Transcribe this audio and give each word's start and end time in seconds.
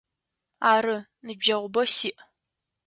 Ары, 0.71 0.97
ныбджэгъубэ 1.25 1.83
сиӏ. 1.95 2.15